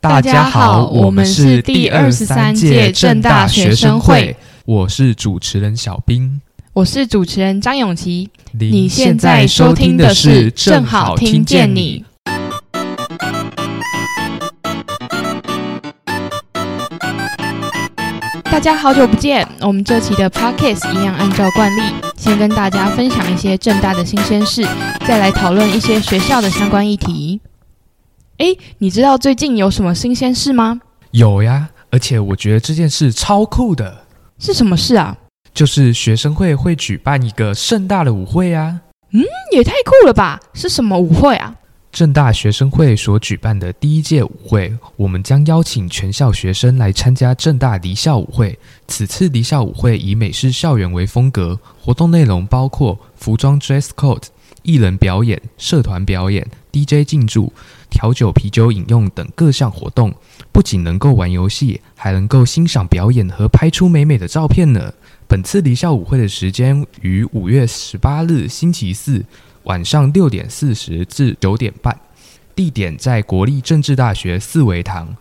[0.00, 4.34] 大家好，我们是第二十三届正大学生会，
[4.64, 6.40] 我是主持人小兵，
[6.72, 8.30] 我是主持人张永琪。
[8.58, 12.02] 你现在收听的是正好听见你。
[18.44, 21.82] 大家好久不见，我们这期的 podcast 一样按照惯例，
[22.16, 24.66] 先跟大家分享一些正大的新鲜事，
[25.06, 27.38] 再来讨论一些学校的相关议题。
[28.40, 30.80] 哎，你知道最近有什么新鲜事吗？
[31.10, 34.06] 有呀，而且我觉得这件事超酷的。
[34.38, 35.14] 是什么事啊？
[35.52, 38.80] 就是学生会会举办一个盛大的舞会啊。
[39.10, 39.20] 嗯，
[39.52, 40.40] 也太酷了吧！
[40.54, 41.54] 是什么舞会啊？
[41.92, 48.58] 正大学生会所举办的第一届舞会，我们将邀请全校学生来参加正大离校舞会。
[48.88, 54.28] 此次离校舞会以美式校园为风格，活动内容包括服装 dress code、
[54.62, 57.52] 艺人表演、社团表演、DJ 进驻。
[57.90, 60.14] 调酒、啤酒饮用等各项活动，
[60.52, 64.94] 不仅能够玩游戏，还能够欣赏表演和拍出美美的照片呢。
[65.26, 69.24] 本次离校舞会的时间于五月十八日星期四
[69.64, 71.98] 晚上六点四十至九点半，
[72.54, 75.16] 地点在国立政治大学四维堂。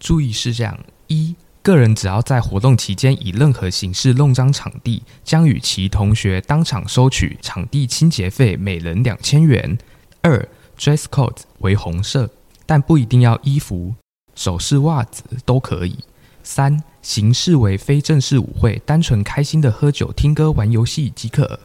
[0.00, 9.78] 注意事项：一、个人只要在活动期间以任何形式弄脏场地，将与其同学当场收取场地清洁费，每人两千元。
[10.20, 10.46] 二、
[10.78, 12.28] Dress code 为红色，
[12.66, 13.94] 但不一定要衣服、
[14.34, 15.98] 首饰、袜子都可以。
[16.42, 21.58] 三、形式为非正式舞会，单纯开心的喝酒、听歌、玩游戏即可。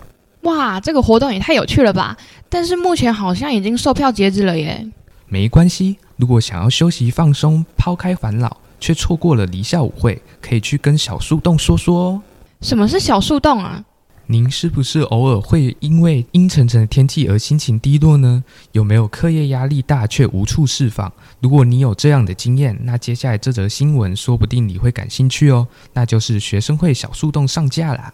[0.44, 2.16] 哇，这个活动也太有趣了吧！
[2.48, 4.88] 但是目前好像已经售票截止了耶。
[5.28, 12.22] 没关系，如果想要休息放松、抛开烦恼，却错过了离校舞会，可以去跟小树洞说说哦。
[12.62, 13.84] 什么是小树洞啊？
[14.32, 18.44] 您是不是偶尔会因为阴沉沉的天气而心情低落呢？
[18.74, 21.12] 有没有课业压力大却无处释放？
[21.40, 25.68] 如果你有这样的经验，那接下来这则新闻说不定你会感兴趣哦。
[25.94, 28.14] 那就是学生会小树洞上架啦！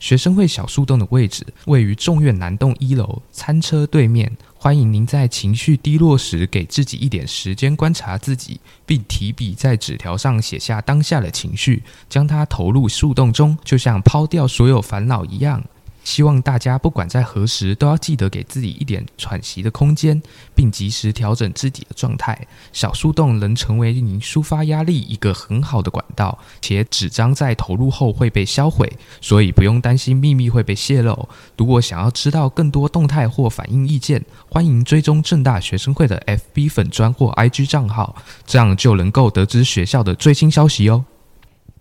[0.00, 4.36] 学生会小树洞的位置位于众院南栋一楼餐车对面。
[4.64, 15.62] 欢迎您在情绪低落时，给自己一点时间观察自己，并提笔在纸条上写下当下的情绪，将它投入树洞中，就像抛掉所有烦恼一样。
[16.04, 20.22] 希望大家不管在何时，都要记得给自己一点喘息的空间，
[20.54, 22.46] 并及时调整自己的状态。
[22.72, 31.28] 小树洞能成为您抒发压力一个很好的管道，且纸张在投入后会被销毁，所以不用担心秘密会被泄露。
[31.56, 38.14] 如果想要知道更多动态或反映意见，欢迎追踪正大学生会的 FB 粉专或 IG 账号，
[38.46, 41.04] 这样就能够得知学校的最新消息哦。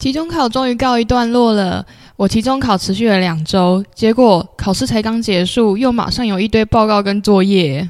[0.04, 1.86] 期中考终于告一段落了。
[2.18, 7.88] 我期中考持续了两周，结果考试才刚结束，又马上有一堆报告跟作业。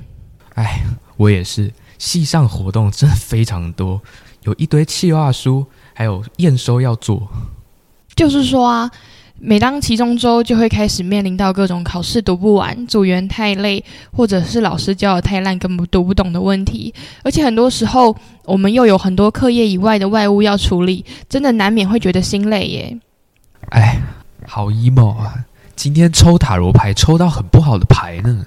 [0.53, 0.84] 哎，
[1.18, 4.00] 我也是，系上活动真的非常多，
[4.44, 5.66] 有一堆企划书，
[5.96, 7.28] 还有验收要做。
[8.16, 8.91] 就是说啊。
[9.39, 16.94] 每当期中周，就会开始面临到各种考试读不完、组员太累，或者是老师教的太烂，根本读不懂的问题。
[17.23, 22.97] 而且很多时候，我们又有很多课业以外的外务要处理，真的难免会觉得心累耶。
[23.69, 24.01] 哎，
[24.47, 25.33] 好 emo 啊！
[25.75, 28.45] 今天抽塔罗牌抽到很不好的牌呢。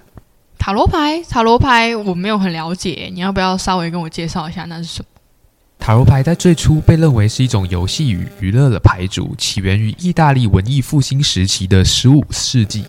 [0.59, 5.16] 塔罗牌，塔罗牌我没有很了解，你要不要稍微跟我介绍一下那是什么？
[5.87, 12.85] 塔罗牌在最初被认为是一种游戏与娱乐的牌组，起源于意大利文艺复兴时期的十五世纪。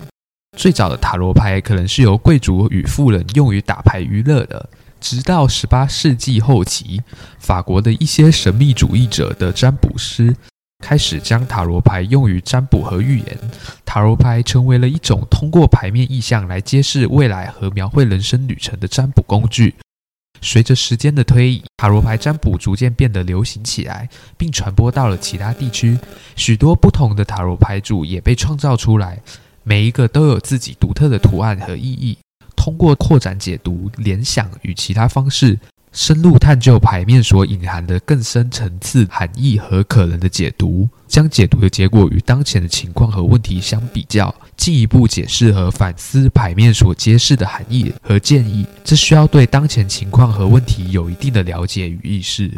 [0.57, 4.67] 最早的塔罗牌可能是由贵族与富人用于打牌娱乐的。
[4.99, 6.99] 直到十八世纪后期，
[7.37, 10.35] 法国的一些神秘主义者的占卜师
[10.83, 13.37] 开始将塔罗牌用于占卜和预言。
[13.85, 19.75] 塔罗牌成为了一种通过牌面意象来揭示未来和描绘人生旅程的占卜工具。
[20.41, 25.97] 随着时间的推移，塔罗牌占卜逐渐变得流行起来，并传播到了其他地区。
[26.35, 29.21] 许多不同的塔罗牌组也被创造出来，
[29.63, 32.17] 每一个都有自己独特的图案和意义。
[32.55, 35.57] 通过扩展解读、联想与其他方式。
[35.91, 48.65] 深入探究牌面所隐含的更深层次含义和可能的解读，将解读的结果与当前的情况和问题相比较，进一步解释和反思牌面所揭示的含义和建议。
[48.83, 52.51] 这需要对当前情况和问题有一定的了解与意识。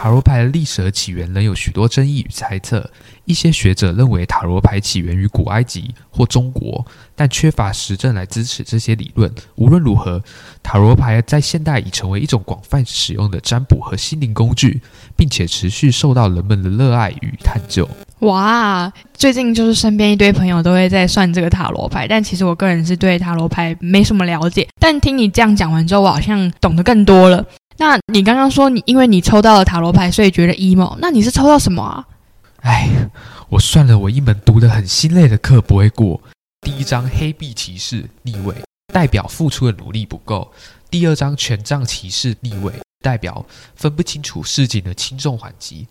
[0.00, 2.90] 塔罗牌的历史和起源仍有许多争议与猜测。
[3.26, 6.84] 一些学者认为塔罗牌起源于古埃及或中国，
[7.14, 9.30] 但缺乏实证来支持这些理论。
[9.56, 10.22] 无论如何，
[10.62, 14.80] 塔罗牌在现代已成为一种广泛使用的占卜和心灵工具，
[15.16, 17.86] 并且持续受到人们的热爱与探究。
[18.20, 24.66] 哇，最近就是身边一堆朋友都会在算这个塔罗牌，但其实我个人是对塔罗牌没什么了解。
[24.80, 27.44] 但听你这样讲完之后，我好像懂得更多了。
[27.80, 32.06] 那你刚刚说你因为你抽到了塔罗牌，所以觉得 emo，那你是抽到什么啊？
[32.60, 33.08] 哎，
[33.48, 36.20] 我算了，我一门读得很心累的课不会过。
[36.60, 38.54] 第一张黑臂骑士逆位，
[38.92, 40.52] 代表付出的努力不够；
[40.90, 42.70] 第二张权杖骑士逆位，
[43.02, 45.86] 代表分不清楚事情的轻重缓急。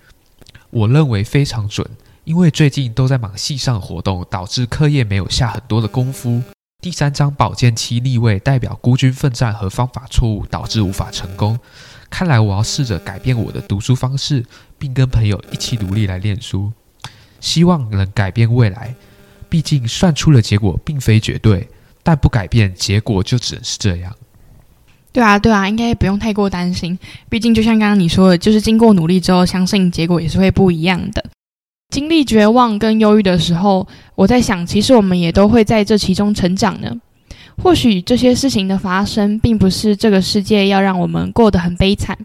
[0.69, 1.89] 我认为非常准，
[2.23, 6.43] 因为最近都在忙系上活动，导致课业没有下很多的功夫。
[6.81, 11.59] 第三张宝剑七逆位，代表孤军奋战和方法错误，导致无法成功。
[12.09, 14.45] 看来我要试着改变我的读书方式，
[14.77, 16.71] 并跟朋友一起努力来念书，
[17.41, 18.95] 希望能改变未来。
[19.49, 21.67] 毕竟算出的结果并非绝对，
[22.01, 24.15] 但不改变结果就只能是这样。
[25.11, 26.97] 对啊，对啊，应该不用太过担心。
[27.27, 31.25] 毕竟就像刚刚你说的，就是经过努力之后，相信结果也是会不一样的。
[31.89, 36.95] 经历绝望跟忧郁的时候，我在想，其实我们也都会在这其中成长呢。
[37.63, 42.17] 或许这些事情的发生，并不是这个世界要让我们过得很悲惨。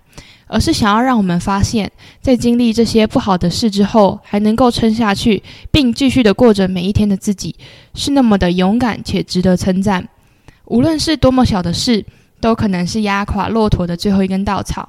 [0.46, 1.90] 而是想要让我们发现，
[2.20, 7.56] 在经历这些不好的事之后，还能够撑下去，并继续的过着每一天的自己，
[7.94, 10.06] 是那么的勇敢且值得称赞。
[10.66, 12.04] 无论是多么小的事，
[12.38, 14.86] 都可能是压垮骆驼的最后一根稻草。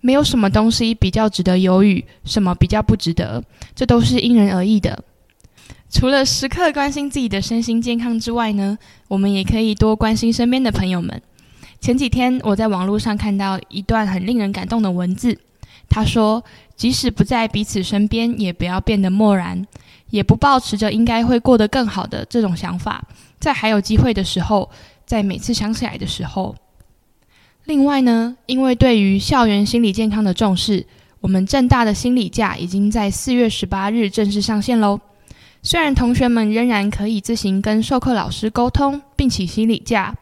[0.00, 3.42] 没有什么东西比较值得犹豫，什么比较不值得，
[3.74, 5.02] 这都是因人而异的。
[5.90, 8.76] 除了时刻关心自己的身心健康之外呢，
[9.08, 11.20] 我们也可以多关心身边的朋友们。
[11.80, 15.38] 前几天我在网络上看到一段很令人感动的文字，
[15.88, 16.42] 他说
[16.76, 19.64] ：“即使不在彼此身边，也不要变得漠然，
[20.10, 23.04] 也不抱持着应该会过得更好的这种想法，
[23.38, 24.68] 在还有机会的时候，
[25.04, 26.54] 在每次想起来的时候。”
[27.66, 30.86] 另外呢，因为对于校园心理健康的重视，
[31.20, 35.00] 我们正大的心理假已经在四月十八日正式上线喽。
[35.62, 40.14] 虽然同学们仍然可以自行跟授课老师沟通，并请心理假。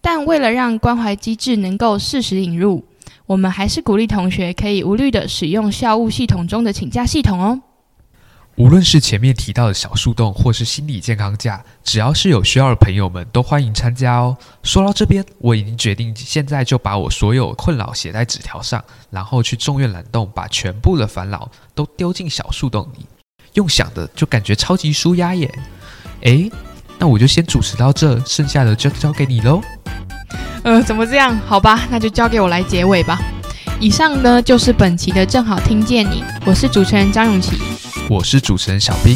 [0.00, 2.82] 但为了让关怀机制能够适时引入，
[3.26, 7.60] 我们还是鼓励同学可以无虑的使用校务系统中的请假系统哦。
[8.58, 14.36] 无论是前面提到的小树洞，或是心理健康假，只要是有需要的朋友们，都欢迎参加哦。
[14.64, 23.06] 说到这边，我已经决定现在就把我所有困扰写在纸条上，然后去众院蓝洞，把全部的烦恼都丢进小树洞里，
[23.54, 25.48] 用想的就感觉超级舒压耶。
[26.22, 26.50] 诶，
[26.98, 29.62] 那我就先主持到这，剩下的就交给你喽。
[30.64, 31.38] 呃，怎么这样？
[31.46, 33.20] 好吧，那就交给我来结尾吧。
[33.78, 37.56] 以上呢就是本期的正好听见你，我是主持人张永琪，
[38.10, 39.14] 我是主持人小兵。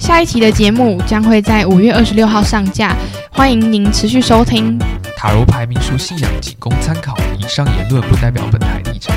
[0.00, 2.96] 下一期的节目将会在五月二十六号上架，
[3.30, 4.76] 欢迎您持续收听。
[5.16, 9.14] 塔罗牌民俗信仰仅供参考，以上言论不代表本台立场。